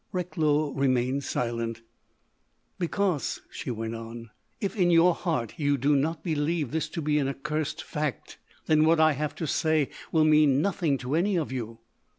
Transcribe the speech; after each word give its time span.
Recklow 0.11 0.71
remained 0.71 1.23
silent. 1.23 1.83
"Because," 2.79 3.41
she 3.51 3.69
went 3.69 3.93
on, 3.93 4.31
"if, 4.59 4.75
in 4.75 4.89
your 4.89 5.13
heart, 5.13 5.53
you 5.59 5.77
do 5.77 5.95
not 5.95 6.23
believe 6.23 6.71
this 6.71 6.89
to 6.89 7.03
be 7.03 7.19
an 7.19 7.27
accursed 7.27 7.83
fact, 7.83 8.39
then 8.65 8.85
what 8.85 8.99
I 8.99 9.11
have 9.11 9.35
to 9.35 9.45
say 9.45 9.91
will 10.11 10.25
mean 10.25 10.59
nothing 10.59 10.97
to 10.97 11.13
any 11.13 11.35
of 11.35 11.51
you." 11.51 11.81